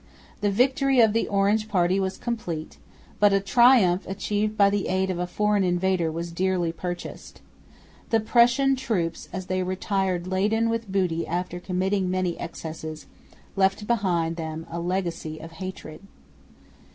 The 0.39 0.49
victory 0.49 0.99
of 0.99 1.13
the 1.13 1.27
Orange 1.27 1.67
party 1.69 1.99
was 1.99 2.17
complete; 2.17 2.79
but 3.19 3.33
a 3.33 3.39
triumph 3.39 4.07
achieved 4.07 4.57
by 4.57 4.71
the 4.71 4.87
aid 4.87 5.11
of 5.11 5.19
a 5.19 5.27
foreign 5.27 5.63
invader 5.63 6.11
was 6.11 6.31
dearly 6.31 6.71
purchased. 6.71 7.39
The 8.09 8.19
Prussian 8.19 8.75
troops, 8.75 9.29
as 9.31 9.45
they 9.45 9.61
retired 9.61 10.25
laden 10.25 10.69
with 10.71 10.91
booty 10.91 11.27
after 11.27 11.59
committing 11.59 12.09
many 12.09 12.35
excesses, 12.39 13.05
left 13.55 13.85
behind 13.85 14.37
them 14.37 14.65
a 14.71 14.79
legacy 14.79 15.37
of 15.37 15.51
hatred. 15.61 16.01